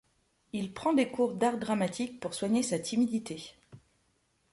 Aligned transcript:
Il 0.51 0.73
prend 0.73 0.93
des 0.95 1.11
cours 1.11 1.35
d'art 1.35 1.59
dramatique 1.59 2.19
pour 2.19 2.33
soigner 2.33 2.63
sa 2.63 2.79
timidité. 2.79 3.53